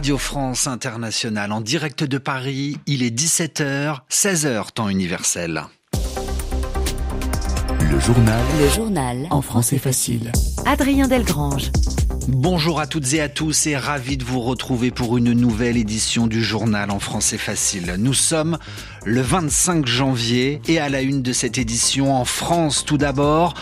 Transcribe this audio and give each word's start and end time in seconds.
Radio 0.00 0.16
France 0.16 0.66
Internationale 0.66 1.52
en 1.52 1.60
direct 1.60 2.04
de 2.04 2.16
Paris. 2.16 2.78
Il 2.86 3.02
est 3.02 3.14
17h, 3.14 3.98
16h 4.10 4.72
temps 4.72 4.88
universel. 4.88 5.64
Le 7.82 8.00
journal. 8.00 8.42
Le 8.58 8.68
journal. 8.70 9.26
En 9.28 9.42
français 9.42 9.76
facile. 9.76 10.32
Adrien 10.64 11.06
Delgrange. 11.06 11.70
Bonjour 12.28 12.80
à 12.80 12.86
toutes 12.86 13.12
et 13.12 13.20
à 13.20 13.28
tous 13.28 13.66
et 13.66 13.76
ravi 13.76 14.16
de 14.16 14.24
vous 14.24 14.40
retrouver 14.40 14.90
pour 14.90 15.18
une 15.18 15.32
nouvelle 15.32 15.76
édition 15.76 16.26
du 16.26 16.42
journal 16.42 16.90
en 16.90 16.98
français 16.98 17.36
facile. 17.36 17.96
Nous 17.98 18.14
sommes 18.14 18.56
le 19.04 19.20
25 19.20 19.86
janvier 19.86 20.62
et 20.66 20.78
à 20.78 20.88
la 20.88 21.02
une 21.02 21.20
de 21.20 21.32
cette 21.34 21.58
édition 21.58 22.14
en 22.14 22.24
France 22.24 22.86
tout 22.86 22.96
d'abord, 22.98 23.52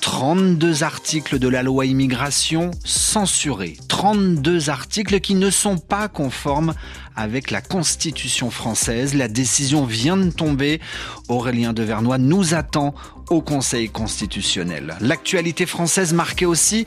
32 0.00 0.82
articles 0.82 1.38
de 1.38 1.48
la 1.48 1.62
loi 1.62 1.86
immigration 1.86 2.70
censurés. 2.84 3.76
32 3.88 4.70
articles 4.70 5.20
qui 5.20 5.34
ne 5.34 5.50
sont 5.50 5.78
pas 5.78 6.08
conformes 6.08 6.74
avec 7.18 7.50
la 7.50 7.60
Constitution 7.60 8.48
française. 8.50 9.14
La 9.14 9.26
décision 9.26 9.84
vient 9.84 10.16
de 10.16 10.30
tomber. 10.30 10.80
Aurélien 11.28 11.72
Devernois 11.72 12.16
nous 12.16 12.54
attend 12.54 12.94
au 13.28 13.42
Conseil 13.42 13.90
constitutionnel. 13.90 14.96
L'actualité 15.00 15.66
française 15.66 16.14
marquée 16.14 16.46
aussi 16.46 16.86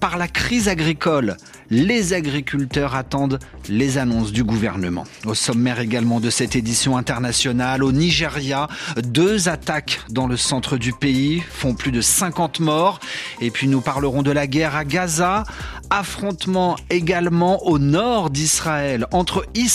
par 0.00 0.16
la 0.16 0.28
crise 0.28 0.68
agricole. 0.68 1.36
Les 1.68 2.12
agriculteurs 2.12 2.94
attendent 2.94 3.38
les 3.68 3.98
annonces 3.98 4.32
du 4.32 4.44
gouvernement. 4.44 5.04
Au 5.26 5.34
sommaire 5.34 5.80
également 5.80 6.20
de 6.20 6.30
cette 6.30 6.54
édition 6.56 6.96
internationale, 6.96 7.82
au 7.82 7.92
Nigeria, 7.92 8.68
deux 9.02 9.48
attaques 9.48 10.00
dans 10.10 10.26
le 10.26 10.36
centre 10.36 10.76
du 10.76 10.92
pays 10.92 11.42
font 11.50 11.74
plus 11.74 11.92
de 11.92 12.00
50 12.00 12.60
morts. 12.60 13.00
Et 13.40 13.50
puis 13.50 13.68
nous 13.68 13.80
parlerons 13.80 14.22
de 14.22 14.30
la 14.30 14.46
guerre 14.46 14.76
à 14.76 14.84
Gaza, 14.84 15.44
affrontement 15.90 16.76
également 16.88 17.66
au 17.66 17.78
nord 17.78 18.30
d'Israël 18.30 19.06
entre 19.12 19.44
Israël 19.54 19.71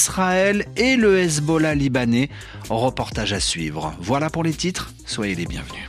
et 0.76 0.96
le 0.96 1.20
Hezbollah 1.20 1.76
libanais. 1.76 2.30
Reportage 2.70 3.34
à 3.34 3.40
suivre. 3.40 3.94
Voilà 4.00 4.30
pour 4.30 4.44
les 4.44 4.54
titres, 4.54 4.94
soyez 5.06 5.36
les 5.36 5.46
bienvenus. 5.46 5.87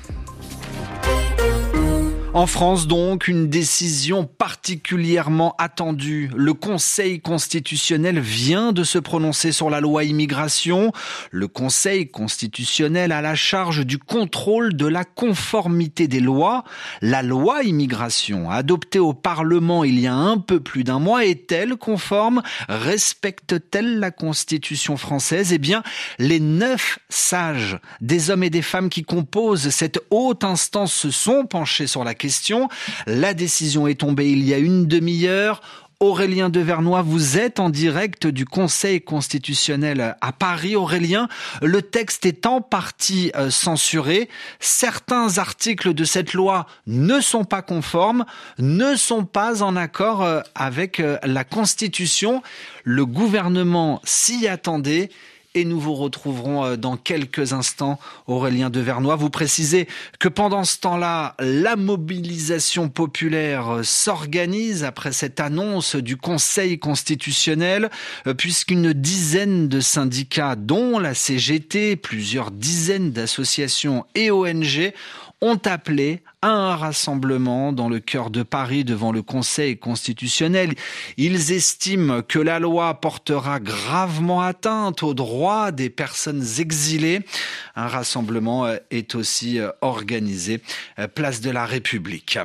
En 2.34 2.46
France, 2.46 2.86
donc, 2.86 3.26
une 3.26 3.48
décision 3.48 4.24
particulièrement 4.24 5.54
attendue. 5.56 6.30
Le 6.36 6.52
Conseil 6.52 7.20
constitutionnel 7.20 8.20
vient 8.20 8.72
de 8.72 8.84
se 8.84 8.98
prononcer 8.98 9.50
sur 9.50 9.70
la 9.70 9.80
loi 9.80 10.04
immigration. 10.04 10.92
Le 11.30 11.48
Conseil 11.48 12.10
constitutionnel 12.10 13.12
a 13.12 13.22
la 13.22 13.34
charge 13.34 13.86
du 13.86 13.98
contrôle 13.98 14.76
de 14.76 14.86
la 14.86 15.04
conformité 15.04 16.06
des 16.06 16.20
lois. 16.20 16.64
La 17.00 17.22
loi 17.22 17.62
immigration, 17.62 18.50
adoptée 18.50 18.98
au 18.98 19.14
Parlement 19.14 19.82
il 19.82 19.98
y 19.98 20.06
a 20.06 20.14
un 20.14 20.36
peu 20.36 20.60
plus 20.60 20.84
d'un 20.84 20.98
mois, 20.98 21.24
est-elle 21.24 21.76
conforme? 21.76 22.42
Respecte-t-elle 22.68 24.00
la 24.00 24.10
Constitution 24.10 24.98
française? 24.98 25.54
Eh 25.54 25.58
bien, 25.58 25.82
les 26.18 26.40
neuf 26.40 26.98
sages 27.08 27.78
des 28.02 28.28
hommes 28.28 28.44
et 28.44 28.50
des 28.50 28.62
femmes 28.62 28.90
qui 28.90 29.02
composent 29.02 29.70
cette 29.70 29.98
haute 30.10 30.44
instance 30.44 30.92
se 30.92 31.10
sont 31.10 31.46
penchés 31.46 31.86
sur 31.86 32.04
la 32.04 32.14
question 32.18 32.68
la 33.06 33.34
décision 33.34 33.86
est 33.86 34.00
tombée 34.00 34.30
il 34.30 34.44
y 34.44 34.54
a 34.54 34.58
une 34.58 34.86
demi-heure. 34.86 35.60
Aurélien 36.00 36.48
Devernois, 36.48 37.02
vous 37.02 37.38
êtes 37.38 37.58
en 37.58 37.70
direct 37.70 38.28
du 38.28 38.44
Conseil 38.44 39.00
constitutionnel 39.00 40.14
à 40.20 40.30
Paris. 40.30 40.76
Aurélien, 40.76 41.28
le 41.60 41.82
texte 41.82 42.24
est 42.24 42.46
en 42.46 42.60
partie 42.60 43.32
euh, 43.34 43.50
censuré. 43.50 44.28
Certains 44.60 45.38
articles 45.38 45.94
de 45.94 46.04
cette 46.04 46.34
loi 46.34 46.66
ne 46.86 47.20
sont 47.20 47.44
pas 47.44 47.62
conformes, 47.62 48.26
ne 48.60 48.94
sont 48.94 49.24
pas 49.24 49.64
en 49.64 49.74
accord 49.74 50.22
euh, 50.22 50.40
avec 50.54 51.00
euh, 51.00 51.18
la 51.24 51.42
Constitution. 51.42 52.44
Le 52.84 53.04
gouvernement 53.04 54.00
s'y 54.04 54.46
attendait 54.46 55.10
et 55.58 55.64
nous 55.64 55.80
vous 55.80 55.94
retrouverons 55.94 56.64
euh, 56.64 56.76
dans 56.76 56.96
quelques 56.96 57.52
instants. 57.52 57.98
Aurélien 58.26 58.70
Devernois, 58.70 59.16
vous 59.16 59.30
précisez 59.30 59.88
que 60.20 60.28
pendant 60.28 60.64
ce 60.64 60.78
temps-là, 60.78 61.34
la 61.40 61.74
mobilisation 61.76 62.88
populaire 62.88 63.68
euh, 63.68 63.82
s'organise 63.82 64.84
après 64.84 65.12
cette 65.12 65.40
annonce 65.40 65.96
du 65.96 66.16
Conseil 66.16 66.78
constitutionnel, 66.78 67.90
euh, 68.26 68.34
puisqu'une 68.34 68.92
dizaine 68.92 69.68
de 69.68 69.80
syndicats, 69.80 70.54
dont 70.54 70.98
la 70.98 71.14
CGT, 71.14 71.96
plusieurs 71.96 72.50
dizaines 72.50 73.10
d'associations 73.10 74.04
et 74.14 74.30
ONG, 74.30 74.92
ont 75.40 75.60
appelé 75.64 76.22
un 76.42 76.76
rassemblement 76.76 77.72
dans 77.72 77.88
le 77.88 77.98
cœur 77.98 78.30
de 78.30 78.42
Paris 78.44 78.84
devant 78.84 79.10
le 79.10 79.22
Conseil 79.22 79.76
constitutionnel. 79.76 80.74
Ils 81.16 81.52
estiment 81.52 82.22
que 82.22 82.38
la 82.38 82.60
loi 82.60 82.94
portera 83.00 83.58
gravement 83.58 84.40
atteinte 84.40 85.02
aux 85.02 85.14
droits 85.14 85.72
des 85.72 85.90
personnes 85.90 86.44
exilées. 86.58 87.20
Un 87.74 87.88
rassemblement 87.88 88.68
est 88.90 89.14
aussi 89.16 89.58
organisé 89.80 90.62
euh, 90.98 91.08
place 91.08 91.40
de 91.40 91.50
la 91.50 91.66
République. 91.66 92.38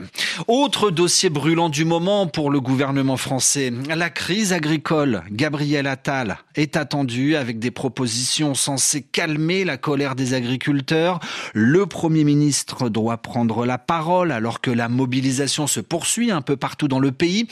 Autre 0.48 0.90
dossier 0.90 1.30
brûlant 1.30 1.70
du 1.70 1.86
moment 1.86 2.26
pour 2.26 2.50
le 2.50 2.60
gouvernement 2.60 3.18
français, 3.18 3.72
la 3.88 4.10
crise 4.10 4.54
agricole. 4.54 5.24
Gabriel 5.32 5.86
Attal 5.86 6.38
est 6.56 6.78
attendu 6.78 7.36
avec 7.36 7.60
des 7.60 7.72
propositions 7.72 8.56
censées 8.56 9.04
calmer 9.04 9.66
la 9.66 9.78
colère 9.78 10.16
des 10.16 10.34
agriculteurs. 10.34 11.20
Le 11.54 11.86
Premier 11.86 12.24
ministre 12.24 12.90
doit 12.90 13.18
prendre 13.18 13.66
la 13.66 13.78
parole 13.86 14.32
alors 14.32 14.62
que 14.62 14.72
la 14.72 14.90
mobilisation 14.90 15.68
se 15.68 15.80
poursuit 15.80 16.32
un 16.32 16.42
peu 16.42 16.58
partout 16.58 16.88
dans 16.88 17.00
le 17.00 17.12
pays. 17.12 17.48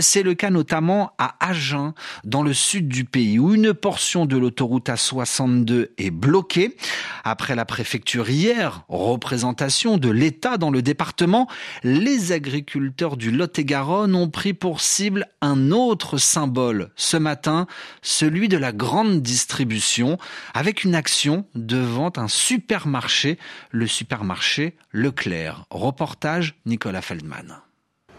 C'est 0.00 0.22
le 0.22 0.34
cas 0.34 0.50
notamment 0.50 1.12
à 1.18 1.36
Agen, 1.40 1.94
dans 2.24 2.42
le 2.42 2.52
sud 2.52 2.88
du 2.88 3.04
pays, 3.04 3.38
où 3.38 3.54
une 3.54 3.74
portion 3.74 4.26
de 4.26 4.36
l'autoroute 4.36 4.88
A62 4.88 5.88
est 5.98 6.10
bloquée. 6.10 6.76
Après 7.24 7.54
la 7.54 7.64
préfecture 7.64 8.28
hier, 8.28 8.84
représentation 8.88 9.98
de 9.98 10.10
l'État 10.10 10.58
dans 10.58 10.70
le 10.70 10.82
département, 10.82 11.48
les 11.82 12.32
agriculteurs 12.32 13.16
du 13.16 13.30
Lot-et-Garonne 13.30 14.14
ont 14.14 14.28
pris 14.28 14.54
pour 14.54 14.80
cible 14.80 15.28
un 15.40 15.70
autre 15.70 16.18
symbole 16.18 16.90
ce 16.96 17.16
matin, 17.16 17.66
celui 18.02 18.48
de 18.48 18.56
la 18.56 18.72
grande 18.72 19.22
distribution, 19.22 20.18
avec 20.54 20.84
une 20.84 20.94
action 20.94 21.46
devant 21.54 22.12
un 22.16 22.28
supermarché, 22.28 23.38
le 23.70 23.86
supermarché 23.86 24.76
Leclerc. 24.92 25.64
Reportage 25.74 26.54
Nicolas 26.66 27.02
Feldman. 27.02 27.56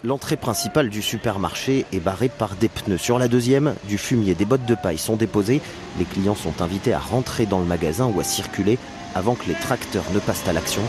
L'entrée 0.04 0.36
principale 0.36 0.90
du 0.90 1.02
supermarché 1.02 1.86
est 1.94 2.02
barrée 2.02 2.28
par 2.28 2.58
des 2.58 2.68
pneus. 2.68 2.98
Sur 2.98 3.18
la 3.18 3.30
deuxième, 3.30 3.76
du 3.88 3.98
fumier, 3.98 4.36
des 4.36 4.44
bottes 4.44 4.66
de 4.66 4.76
paille 4.76 4.98
sont 4.98 5.16
déposées. 5.16 5.62
Les 5.98 6.04
clients 6.04 6.36
sont 6.36 6.62
invités 6.62 6.92
à 6.92 7.00
rentrer 7.00 7.46
dans 7.46 7.60
le 7.60 7.66
magasin 7.66 8.12
ou 8.14 8.20
à 8.20 8.26
circuler 8.26 8.78
avant 9.16 9.36
que 9.36 9.48
les 9.48 9.54
tracteurs 9.54 10.04
ne 10.14 10.20
passent 10.20 10.46
à 10.50 10.52
l'action. 10.52 10.82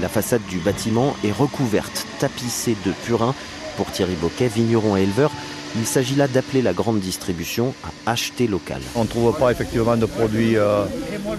La 0.00 0.08
façade 0.08 0.44
du 0.50 0.58
bâtiment 0.58 1.14
est 1.22 1.30
recouverte, 1.30 2.08
tapissée 2.18 2.76
de 2.84 2.90
purin. 3.04 3.32
Pour 3.76 3.88
Thierry 3.92 4.16
Boquet, 4.16 4.48
vigneron 4.48 4.96
et 4.96 5.02
éleveur, 5.02 5.30
il 5.76 5.86
s'agit 5.86 6.14
là 6.14 6.28
d'appeler 6.28 6.62
la 6.62 6.72
grande 6.72 7.00
distribution 7.00 7.74
à 8.06 8.12
acheter 8.12 8.46
local. 8.46 8.80
On 8.94 9.02
ne 9.02 9.08
trouve 9.08 9.36
pas 9.36 9.50
effectivement 9.50 9.96
de 9.96 10.06
produits 10.06 10.56
euh, 10.56 10.84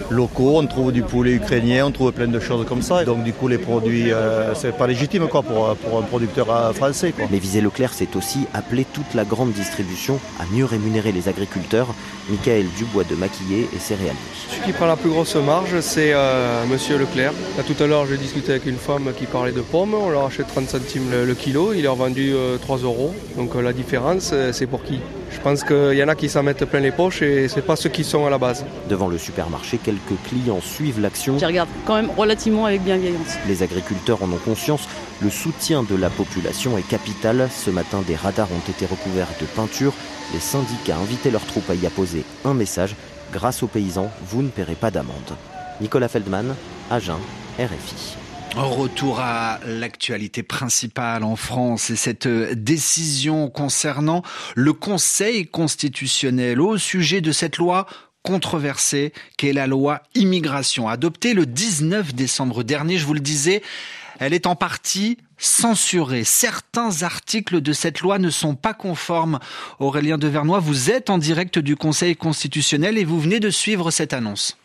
locaux, 0.10 0.58
on 0.58 0.68
trouve 0.68 0.92
du 0.92 1.04
poulet 1.04 1.32
ukrainien, 1.34 1.86
on 1.86 1.92
trouve 1.92 2.12
plein 2.12 2.28
de 2.28 2.40
choses 2.40 2.66
comme 2.66 2.82
ça. 2.82 3.06
Donc 3.06 3.24
du 3.24 3.34
coup 3.34 3.48
les 3.48 3.58
produits, 3.58 4.12
euh, 4.12 4.54
c'est 4.54 4.76
pas 4.78 4.88
légitime 4.88 5.28
quoi, 5.28 5.42
pour, 5.42 5.76
pour 5.78 6.00
un 6.00 6.02
producteur 6.02 6.50
euh, 6.50 6.74
français. 6.74 7.14
Quoi. 7.14 7.26
Mais 7.32 7.40
viser 7.40 7.62
Leclerc, 7.62 7.94
c'est 7.94 8.16
aussi 8.16 8.40
appeler 8.54 8.86
toute 8.86 9.14
la 9.14 9.24
grande 9.24 9.54
distribution 9.54 10.20
à 10.40 10.44
mieux 10.54 10.66
rémunérer 10.66 11.12
les 11.12 11.30
agriculteurs. 11.30 11.88
Michael 12.30 12.66
Dubois 12.76 13.04
de 13.04 13.16
Maquillé 13.16 13.70
et 13.74 13.80
céréalier. 13.80 14.18
Celui 14.50 14.64
qui 14.66 14.72
prend 14.74 14.88
la 14.88 14.96
plus 14.96 15.12
grosse 15.12 15.36
marge, 15.36 15.80
c'est 15.82 16.12
Monsieur 16.72 16.98
Leclerc. 16.98 17.34
Là, 17.56 17.62
tout 17.62 17.82
à 17.84 17.86
l'heure, 17.86 18.08
j'ai 18.08 18.18
discuté 18.18 18.54
avec 18.54 18.66
une 18.66 18.78
femme 18.78 19.12
qui 19.16 19.26
parlait 19.28 19.52
de 19.52 19.62
pommes. 19.62 19.94
On 19.94 20.10
leur 20.10 20.26
achète 20.26 20.48
30 20.48 20.68
centimes 20.68 21.12
le, 21.12 21.24
le 21.26 21.36
kilo. 21.36 21.74
Il 21.74 21.84
leur 21.84 21.96
vendu 21.96 22.34
3 22.62 22.78
euros. 22.80 23.14
Donc 23.38 23.54
la 23.54 23.74
différence, 23.74 24.25
c'est 24.52 24.68
pour 24.68 24.84
qui? 24.84 25.00
Je 25.32 25.40
pense 25.42 25.64
qu'il 25.64 25.94
y 25.94 26.04
en 26.04 26.08
a 26.08 26.16
qui 26.16 26.30
s'en 26.30 26.44
mettent 26.44 26.66
plein 26.66 26.80
les 26.80 26.92
poches 26.92 27.22
et 27.22 27.48
c'est 27.48 27.62
pas 27.62 27.76
ceux 27.76 27.90
qui 27.90 28.04
sont 28.04 28.26
à 28.26 28.30
la 28.30 28.38
base. 28.38 28.66
Devant 28.90 29.08
le 29.08 29.18
supermarché, 29.18 29.78
quelques 29.78 30.18
clients 30.28 30.62
suivent 30.62 31.00
l'action. 31.00 31.38
Qui 31.38 31.46
regardent 31.46 31.70
quand 31.86 31.96
même 31.96 32.10
relativement 32.18 32.66
avec 32.66 32.82
bienveillance. 32.82 33.36
Les 33.48 33.62
agriculteurs 33.62 34.24
en 34.24 34.32
ont 34.32 34.40
conscience. 34.44 34.88
Le 35.22 35.30
soutien 35.30 35.84
de 35.84 35.96
la 35.96 36.10
population 36.10 36.78
est 36.78 36.88
capital. 36.88 37.50
Ce 37.54 37.70
matin, 37.70 38.02
des 38.08 38.16
radars 38.16 38.50
ont 38.52 38.72
été 38.72 38.86
recouverts 38.86 39.34
de 39.40 39.46
peinture. 39.46 39.94
Les 40.34 40.40
syndicats 40.40 40.98
invitaient 40.98 41.32
leurs 41.32 41.46
troupes 41.46 41.70
à 41.70 41.76
y 41.76 41.86
apposer 41.86 42.24
un 42.44 42.54
message. 42.54 42.96
Grâce 43.32 43.62
aux 43.64 43.68
paysans, 43.68 44.10
vous 44.28 44.42
ne 44.42 44.50
paierez 44.50 44.76
pas 44.76 44.92
d'amende. 44.92 45.36
Nicolas 45.82 46.08
Feldman, 46.08 46.56
Agen, 46.90 47.20
RFI. 47.60 48.25
Retour 48.56 49.20
à 49.20 49.60
l'actualité 49.66 50.42
principale 50.42 51.26
en 51.26 51.36
France 51.36 51.90
et 51.90 51.98
cette 51.98 52.28
décision 52.28 53.50
concernant 53.50 54.24
le 54.56 54.72
Conseil 54.72 55.46
constitutionnel 55.46 56.62
au 56.62 56.78
sujet 56.78 57.20
de 57.20 57.34
cette 57.34 57.58
loi 57.58 57.86
controversée 58.24 59.12
qu'est 59.36 59.52
la 59.52 59.68
loi 59.68 60.04
immigration 60.16 60.88
adoptée 60.88 61.34
le 61.34 61.46
19 61.46 62.16
décembre 62.16 62.64
dernier. 62.64 62.98
Je 62.98 63.06
vous 63.06 63.14
le 63.14 63.20
disais, 63.20 63.62
Elle 64.20 64.34
est 64.34 64.48
en 64.48 64.56
partie 64.56 65.18
censurée. 65.38 66.24
Certains 66.24 67.04
articles 67.04 67.60
de 67.60 67.74
cette 67.74 68.00
loi 68.00 68.20
ne 68.20 68.30
sont 68.30 68.56
pas 68.56 68.74
conformes. 68.74 69.40
Aurélien 69.80 70.18
Devernois, 70.18 70.60
vous 70.60 70.90
êtes 70.92 71.10
en 71.10 71.18
direct 71.18 71.60
du 71.60 71.76
Conseil 71.76 72.16
constitutionnel 72.16 72.98
et 72.98 73.04
vous 73.04 73.20
venez 73.20 73.42
de 73.42 73.50
suivre 73.50 73.92
cette 73.92 74.14
annonce. 74.14 74.58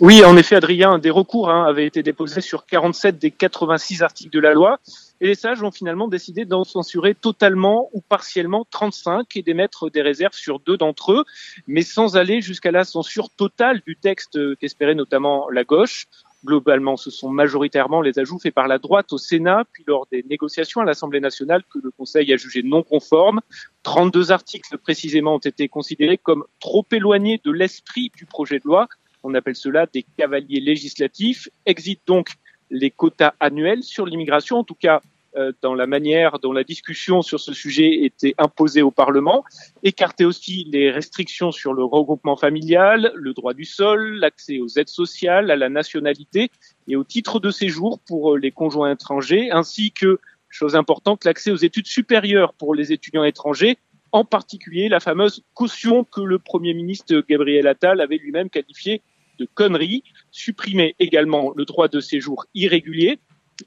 Oui, 0.00 0.24
en 0.24 0.36
effet, 0.36 0.54
Adrien, 0.54 1.00
des 1.00 1.10
recours 1.10 1.50
hein, 1.50 1.64
avaient 1.64 1.84
été 1.84 2.04
déposés 2.04 2.40
sur 2.40 2.66
47 2.66 3.18
des 3.18 3.32
86 3.32 4.02
articles 4.02 4.30
de 4.30 4.38
la 4.38 4.54
loi. 4.54 4.78
Et 5.20 5.26
les 5.26 5.34
sages 5.34 5.60
ont 5.64 5.72
finalement 5.72 6.06
décidé 6.06 6.44
d'en 6.44 6.62
censurer 6.62 7.16
totalement 7.16 7.90
ou 7.92 8.00
partiellement 8.00 8.64
35 8.70 9.36
et 9.36 9.42
d'émettre 9.42 9.90
des 9.90 10.00
réserves 10.00 10.34
sur 10.34 10.60
deux 10.60 10.76
d'entre 10.76 11.14
eux, 11.14 11.24
mais 11.66 11.82
sans 11.82 12.16
aller 12.16 12.40
jusqu'à 12.40 12.70
la 12.70 12.84
censure 12.84 13.28
totale 13.28 13.82
du 13.84 13.96
texte 13.96 14.38
qu'espérait 14.58 14.94
notamment 14.94 15.50
la 15.50 15.64
gauche. 15.64 16.06
Globalement, 16.44 16.96
ce 16.96 17.10
sont 17.10 17.30
majoritairement 17.30 18.00
les 18.00 18.20
ajouts 18.20 18.38
faits 18.38 18.54
par 18.54 18.68
la 18.68 18.78
droite 18.78 19.12
au 19.12 19.18
Sénat, 19.18 19.64
puis 19.72 19.82
lors 19.88 20.06
des 20.12 20.24
négociations 20.30 20.80
à 20.80 20.84
l'Assemblée 20.84 21.18
nationale 21.18 21.64
que 21.74 21.80
le 21.82 21.90
Conseil 21.90 22.32
a 22.32 22.36
jugé 22.36 22.62
non 22.62 22.84
conformes. 22.84 23.40
32 23.82 24.30
articles 24.30 24.78
précisément 24.78 25.34
ont 25.34 25.38
été 25.38 25.66
considérés 25.66 26.18
comme 26.18 26.44
trop 26.60 26.86
éloignés 26.92 27.40
de 27.44 27.50
l'esprit 27.50 28.12
du 28.16 28.26
projet 28.26 28.60
de 28.60 28.64
loi. 28.66 28.86
On 29.28 29.34
appelle 29.34 29.56
cela 29.56 29.84
des 29.84 30.06
cavaliers 30.16 30.60
législatifs. 30.60 31.50
Exit 31.66 32.00
donc 32.06 32.30
les 32.70 32.90
quotas 32.90 33.34
annuels 33.40 33.82
sur 33.82 34.06
l'immigration, 34.06 34.56
en 34.56 34.64
tout 34.64 34.74
cas 34.74 35.02
euh, 35.36 35.52
dans 35.60 35.74
la 35.74 35.86
manière 35.86 36.38
dont 36.38 36.54
la 36.54 36.64
discussion 36.64 37.20
sur 37.20 37.38
ce 37.38 37.52
sujet 37.52 38.04
était 38.04 38.34
imposée 38.38 38.80
au 38.80 38.90
Parlement, 38.90 39.44
écarter 39.82 40.24
aussi 40.24 40.64
les 40.72 40.90
restrictions 40.90 41.52
sur 41.52 41.74
le 41.74 41.84
regroupement 41.84 42.36
familial, 42.36 43.12
le 43.14 43.34
droit 43.34 43.52
du 43.52 43.66
sol, 43.66 44.14
l'accès 44.14 44.60
aux 44.60 44.78
aides 44.78 44.88
sociales, 44.88 45.50
à 45.50 45.56
la 45.56 45.68
nationalité 45.68 46.50
et 46.86 46.96
au 46.96 47.04
titre 47.04 47.38
de 47.38 47.50
séjour 47.50 48.00
pour 48.06 48.32
euh, 48.32 48.38
les 48.38 48.50
conjoints 48.50 48.92
étrangers, 48.92 49.50
ainsi 49.50 49.92
que, 49.92 50.18
chose 50.48 50.74
importante, 50.74 51.26
l'accès 51.26 51.50
aux 51.50 51.56
études 51.56 51.86
supérieures 51.86 52.54
pour 52.54 52.74
les 52.74 52.94
étudiants 52.94 53.24
étrangers, 53.24 53.76
en 54.12 54.24
particulier 54.24 54.88
la 54.88 55.00
fameuse 55.00 55.44
caution 55.52 56.04
que 56.04 56.22
le 56.22 56.38
Premier 56.38 56.74
ministre 56.74 57.22
Gabriel 57.28 57.66
Attal 57.66 58.00
avait 58.00 58.16
lui-même 58.16 58.48
qualifiée 58.48 59.02
de 59.38 59.46
conneries, 59.54 60.04
supprimer 60.30 60.94
également 60.98 61.52
le 61.54 61.64
droit 61.64 61.88
de 61.88 62.00
séjour 62.00 62.46
irrégulier, 62.54 63.18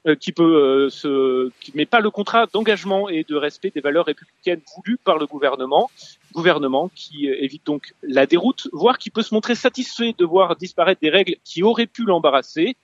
euh, 0.06 0.14
qui 0.16 0.32
peut 0.32 0.56
euh, 0.56 0.88
se, 0.88 1.50
met 1.74 1.84
pas 1.84 2.00
le 2.00 2.10
contrat 2.10 2.46
d'engagement 2.46 3.10
et 3.10 3.24
de 3.24 3.36
respect 3.36 3.70
des 3.70 3.82
valeurs 3.82 4.06
républicaines 4.06 4.62
voulues 4.74 4.96
par 4.96 5.18
le 5.18 5.26
gouvernement, 5.26 5.90
gouvernement 6.32 6.90
qui 6.94 7.28
euh, 7.28 7.36
évite 7.44 7.66
donc 7.66 7.92
la 8.02 8.24
déroute, 8.24 8.68
voire 8.72 8.96
qui 8.96 9.10
peut 9.10 9.20
se 9.20 9.34
montrer 9.34 9.54
satisfait 9.54 10.14
de 10.16 10.24
voir 10.24 10.56
disparaître 10.56 11.02
des 11.02 11.10
règles 11.10 11.36
qui 11.44 11.62
auraient 11.62 11.86
pu 11.86 12.04
l'embarrasser. 12.04 12.76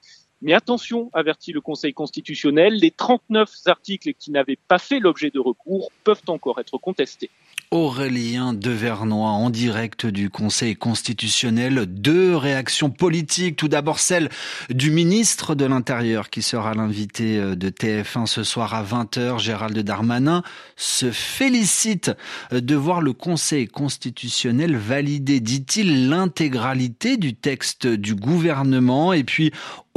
Mais 0.42 0.52
attention, 0.52 1.08
avertit 1.14 1.52
le 1.52 1.62
Conseil 1.62 1.94
constitutionnel, 1.94 2.74
les 2.74 2.90
39 2.90 3.50
articles 3.64 4.12
qui 4.12 4.30
n'avaient 4.30 4.58
pas 4.68 4.78
fait 4.78 5.00
l'objet 5.00 5.30
de 5.30 5.40
recours 5.40 5.90
peuvent 6.04 6.22
encore 6.26 6.60
être 6.60 6.76
contestés. 6.76 7.30
Aurélien 7.70 8.54
Devernois 8.54 9.28
en 9.28 9.50
direct 9.50 10.06
du 10.06 10.30
Conseil 10.30 10.74
constitutionnel. 10.74 11.84
Deux 11.86 12.34
réactions 12.34 12.88
politiques. 12.88 13.56
Tout 13.56 13.68
d'abord 13.68 13.98
celle 13.98 14.30
du 14.70 14.90
ministre 14.90 15.54
de 15.54 15.66
l'Intérieur 15.66 16.30
qui 16.30 16.40
sera 16.40 16.72
l'invité 16.72 17.38
euh, 17.38 17.56
de 17.56 17.68
TF1 17.68 18.26
ce 18.26 18.42
soir 18.42 18.72
à 18.72 18.82
20h. 18.82 19.38
Gérald 19.38 19.78
Darmanin 19.78 20.42
se 20.76 21.10
félicite 21.10 22.10
euh, 22.52 22.60
de 22.60 22.74
voir 22.74 23.02
le 23.02 23.12
Conseil 23.12 23.68
constitutionnel 23.68 24.76
valider, 24.76 25.40
dit-il, 25.40 26.08
l'intégralité 26.08 27.18
du 27.18 27.34
texte 27.34 27.86
du 27.86 28.14
gouvernement. 28.14 29.12
Et 29.12 29.24
puis 29.24 29.52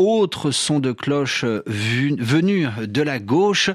autre 0.09 0.51
son 0.51 0.80
de 0.80 0.92
cloche 0.92 1.45
venu 1.65 2.68
de 2.81 3.01
la 3.01 3.19
gauche, 3.19 3.69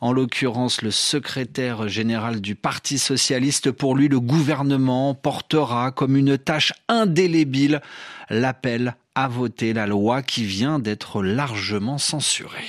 en 0.00 0.12
l'occurrence 0.12 0.82
le 0.82 0.90
secrétaire 0.90 1.88
général 1.88 2.40
du 2.40 2.54
Parti 2.54 2.98
socialiste. 2.98 3.70
Pour 3.70 3.96
lui, 3.96 4.08
le 4.08 4.20
gouvernement 4.20 5.14
portera 5.14 5.90
comme 5.90 6.16
une 6.16 6.38
tâche 6.38 6.72
indélébile 6.88 7.80
l'appel 8.28 8.94
à 9.14 9.28
voter 9.28 9.72
la 9.72 9.86
loi 9.86 10.22
qui 10.22 10.44
vient 10.44 10.78
d'être 10.78 11.22
largement 11.22 11.98
censurée. 11.98 12.68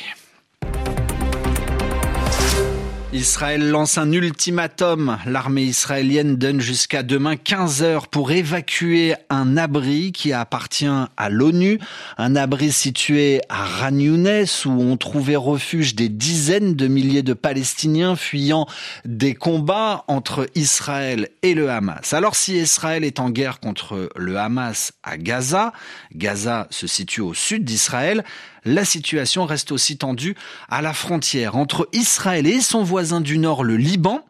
Israël 3.14 3.70
lance 3.70 3.98
un 3.98 4.10
ultimatum. 4.14 5.18
L'armée 5.26 5.64
israélienne 5.64 6.38
donne 6.38 6.62
jusqu'à 6.62 7.04
demain 7.04 7.36
15 7.36 7.84
heures 7.84 8.08
pour 8.08 8.32
évacuer 8.32 9.16
un 9.30 9.58
abri 9.58 10.14
qui 10.14 10.32
appartient 10.32 10.88
à 11.18 11.30
l'ONU. 11.30 11.78
Un 12.18 12.38
abri 12.38 12.72
situé 12.72 13.42
à 13.50 13.66
Ran 13.66 13.92
où 14.00 14.82
ont 14.82 14.96
trouvé 14.96 15.36
refuge 15.36 15.94
des 15.94 16.08
dizaines 16.08 16.74
de 16.74 16.88
milliers 16.88 17.22
de 17.22 17.34
Palestiniens 17.34 18.16
fuyant 18.16 18.66
des 19.04 19.34
combats 19.34 20.06
entre 20.08 20.48
Israël 20.56 21.28
et 21.42 21.54
le 21.54 21.70
Hamas. 21.70 22.14
Alors 22.14 22.38
si 22.38 22.56
Israël 22.56 23.04
est 23.04 23.20
en 23.20 23.30
guerre 23.30 23.60
contre 23.60 24.10
le 24.16 24.38
Hamas 24.38 24.94
à 25.04 25.18
Gaza, 25.18 25.74
Gaza 26.16 26.68
se 26.70 26.88
situe 26.88 27.22
au 27.22 27.34
sud 27.34 27.66
d'Israël, 27.66 28.24
la 28.64 28.86
situation 28.86 29.46
reste 29.46 29.72
aussi 29.72 29.98
tendue 29.98 30.36
à 30.70 30.82
la 30.82 30.94
frontière 30.94 31.56
entre 31.56 31.90
Israël 31.94 32.46
et 32.46 32.62
son 32.62 32.84
voisin 32.84 33.22
du 33.22 33.38
nord, 33.38 33.64
le 33.64 33.76
Liban. 33.76 34.24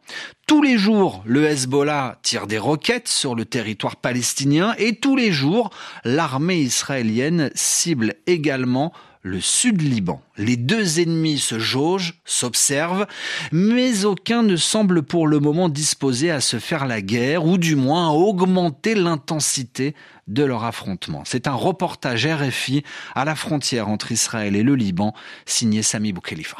Tous 0.46 0.62
les 0.62 0.78
jours, 0.78 1.22
le 1.26 1.44
Hezbollah 1.44 2.18
tire 2.22 2.46
des 2.46 2.58
roquettes 2.58 3.08
sur 3.08 3.34
le 3.34 3.44
territoire 3.44 3.96
palestinien 3.96 4.74
et 4.78 4.96
tous 4.96 5.16
les 5.16 5.32
jours, 5.32 5.70
l'armée 6.04 6.60
israélienne 6.60 7.50
cible 7.54 8.14
également 8.26 8.92
le 9.22 9.40
sud-Liban. 9.40 10.20
Les 10.36 10.56
deux 10.56 11.00
ennemis 11.00 11.38
se 11.38 11.58
jaugent, 11.58 12.20
s'observent, 12.24 13.06
mais 13.52 14.04
aucun 14.04 14.42
ne 14.42 14.56
semble 14.56 15.02
pour 15.02 15.28
le 15.28 15.38
moment 15.38 15.68
disposé 15.68 16.30
à 16.30 16.40
se 16.40 16.58
faire 16.58 16.86
la 16.86 17.00
guerre, 17.00 17.46
ou 17.46 17.56
du 17.56 17.76
moins 17.76 18.08
à 18.08 18.12
augmenter 18.12 18.94
l'intensité 18.94 19.94
de 20.26 20.42
leur 20.42 20.64
affrontement. 20.64 21.22
C'est 21.24 21.46
un 21.46 21.54
reportage 21.54 22.26
RFI 22.26 22.82
à 23.14 23.24
la 23.24 23.34
frontière 23.34 23.88
entre 23.88 24.12
Israël 24.12 24.56
et 24.56 24.62
le 24.62 24.74
Liban, 24.74 25.14
signé 25.46 25.82
Sami 25.82 26.12
Boukhelifa. 26.12 26.58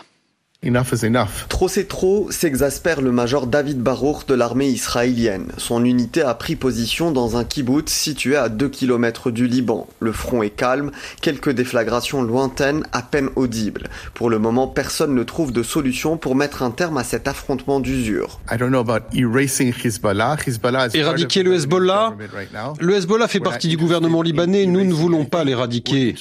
Trop 1.48 1.66
c'est 1.66 1.88
trop, 1.88 2.30
s'exaspère 2.30 3.00
le 3.00 3.10
major 3.10 3.48
David 3.48 3.80
Barour 3.80 4.22
de 4.28 4.34
l'armée 4.34 4.68
israélienne. 4.68 5.50
Son 5.58 5.84
unité 5.84 6.22
a 6.22 6.34
pris 6.34 6.54
position 6.54 7.10
dans 7.10 7.36
un 7.36 7.42
kibbutz 7.42 7.90
situé 7.90 8.36
à 8.36 8.48
2 8.48 8.68
km 8.68 9.32
du 9.32 9.48
Liban. 9.48 9.88
Le 9.98 10.12
front 10.12 10.40
est 10.44 10.50
calme, 10.50 10.92
quelques 11.20 11.50
déflagrations 11.50 12.22
lointaines 12.22 12.84
à 12.92 13.02
peine 13.02 13.30
audibles. 13.34 13.88
Pour 14.14 14.30
le 14.30 14.38
moment, 14.38 14.68
personne 14.68 15.16
ne 15.16 15.24
trouve 15.24 15.50
de 15.50 15.64
solution 15.64 16.16
pour 16.16 16.36
mettre 16.36 16.62
un 16.62 16.70
terme 16.70 16.96
à 16.96 17.02
cet 17.02 17.26
affrontement 17.26 17.80
d'usure. 17.80 18.38
Éradiquer 20.94 21.42
le 21.42 21.54
Hezbollah? 21.54 22.14
Le 22.78 22.94
Hezbollah 22.94 23.26
fait 23.26 23.40
partie 23.40 23.66
du 23.66 23.76
gouvernement 23.76 24.22
libanais, 24.22 24.66
nous 24.66 24.84
ne 24.84 24.94
voulons 24.94 25.24
pas 25.24 25.42
l'éradiquer. 25.42 26.14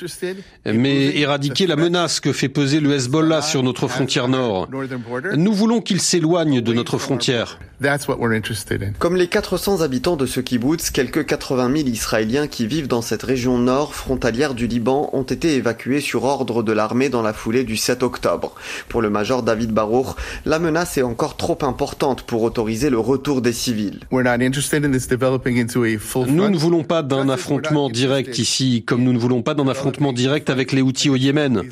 Mais 0.65 1.15
éradiquer 1.15 1.67
la 1.67 1.75
menace 1.75 2.19
que 2.19 2.33
fait 2.33 2.49
peser 2.49 2.79
le 2.79 2.91
Hezbollah 2.93 3.43
sur 3.43 3.61
notre 3.61 3.87
frontière 3.87 4.30
nord. 4.31 4.67
Nous 5.35 5.53
voulons 5.53 5.81
qu'ils 5.81 6.01
s'éloignent 6.01 6.61
de 6.61 6.73
notre 6.73 6.97
frontière. 6.97 7.59
Comme 8.99 9.15
les 9.15 9.27
400 9.27 9.81
habitants 9.81 10.15
de 10.15 10.27
ce 10.27 10.39
kibbutz, 10.39 10.91
quelques 10.91 11.25
80 11.25 11.75
000 11.77 11.87
Israéliens 11.89 12.45
qui 12.45 12.67
vivent 12.67 12.87
dans 12.87 13.01
cette 13.01 13.23
région 13.23 13.57
nord 13.57 13.95
frontalière 13.95 14.53
du 14.53 14.67
Liban 14.67 15.09
ont 15.13 15.23
été 15.23 15.55
évacués 15.55 15.99
sur 15.99 16.25
ordre 16.25 16.61
de 16.61 16.71
l'armée 16.71 17.09
dans 17.09 17.23
la 17.23 17.33
foulée 17.33 17.63
du 17.63 17.77
7 17.77 18.03
octobre. 18.03 18.53
Pour 18.87 19.01
le 19.01 19.09
major 19.09 19.41
David 19.41 19.71
Barour, 19.71 20.15
la 20.45 20.59
menace 20.59 20.99
est 20.99 21.01
encore 21.01 21.37
trop 21.37 21.57
importante 21.63 22.21
pour 22.21 22.43
autoriser 22.43 22.91
le 22.91 22.99
retour 22.99 23.41
des 23.41 23.53
civils. 23.53 23.99
Nous 24.11 24.21
ne 26.49 26.57
voulons 26.57 26.83
pas 26.83 27.01
d'un 27.01 27.29
affrontement 27.29 27.89
direct 27.89 28.37
ici, 28.37 28.83
comme 28.85 29.03
nous 29.03 29.13
ne 29.13 29.17
voulons 29.17 29.41
pas 29.41 29.55
d'un 29.55 29.67
affrontement 29.67 30.13
direct 30.13 30.51
avec 30.51 30.71
les 30.71 30.83
outils 30.83 31.09
au 31.09 31.15
Yémen. 31.15 31.63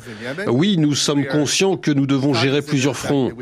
Oui, 0.48 0.76
nous 0.76 0.96
sommes 0.96 1.24
conscients 1.24 1.76
que 1.76 1.92
nous 1.92 2.06
devons 2.06 2.34
gérer 2.34 2.49
plusieurs 2.62 2.96
fronts. 2.96 3.32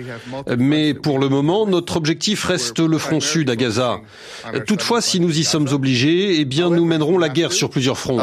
Mais 0.58 0.94
pour 0.94 1.18
le 1.18 1.28
moment, 1.28 1.66
notre 1.66 1.96
objectif 1.96 2.44
reste 2.44 2.80
le 2.80 2.98
front 2.98 3.20
sud 3.20 3.50
à 3.50 3.56
Gaza. 3.56 4.00
Toutefois, 4.66 5.00
si 5.00 5.20
nous 5.20 5.38
y 5.38 5.44
sommes 5.44 5.68
obligés, 5.72 6.40
eh 6.40 6.44
bien, 6.44 6.70
nous 6.70 6.84
mènerons 6.84 7.18
la 7.18 7.28
guerre 7.28 7.52
sur 7.52 7.70
plusieurs 7.70 7.98
fronts. 7.98 8.18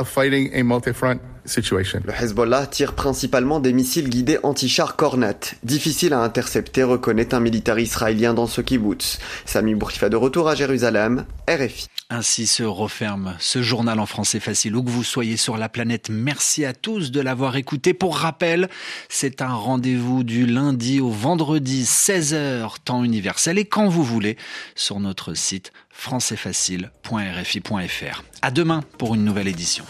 Le 1.45 2.23
Hezbollah 2.23 2.65
tire 2.65 2.93
principalement 2.93 3.59
des 3.59 3.71
missiles 3.71 4.09
guidés 4.09 4.39
anti-chars 4.41 4.95
Cornet. 4.95 5.37
Difficile 5.63 6.13
à 6.13 6.21
intercepter, 6.21 6.81
reconnaît 6.81 7.35
un 7.35 7.39
militaire 7.39 7.77
israélien 7.77 8.33
dans 8.33 8.47
ce 8.47 8.61
kibbutz. 8.61 9.19
Sami 9.45 9.75
Bourkifa 9.75 10.09
de 10.09 10.15
retour 10.15 10.49
à 10.49 10.55
Jérusalem, 10.55 11.25
RFI. 11.47 11.85
Ainsi 12.09 12.47
se 12.47 12.63
referme 12.63 13.35
ce 13.39 13.61
journal 13.61 13.99
en 13.99 14.07
français 14.07 14.39
facile 14.39 14.75
où 14.75 14.81
que 14.83 14.89
vous 14.89 15.03
soyez 15.03 15.37
sur 15.37 15.57
la 15.57 15.69
planète. 15.69 16.09
Merci 16.09 16.65
à 16.65 16.73
tous 16.73 17.11
de 17.11 17.21
l'avoir 17.21 17.57
écouté. 17.57 17.93
Pour 17.93 18.17
rappel, 18.17 18.67
c'est 19.07 19.43
un 19.43 19.53
rendez-vous 19.53 20.23
du 20.23 20.47
lundi 20.47 20.99
au 20.99 21.11
vendredi 21.11 21.83
16h 21.83 22.77
temps 22.83 23.03
universel 23.03 23.59
et 23.59 23.65
quand 23.65 23.87
vous 23.87 24.03
voulez 24.03 24.35
sur 24.73 24.99
notre 24.99 25.35
site 25.35 25.71
françaisfacile.rfi.fr. 25.91 28.23
À 28.41 28.51
demain 28.51 28.81
pour 28.97 29.13
une 29.13 29.23
nouvelle 29.23 29.47
édition. 29.47 29.85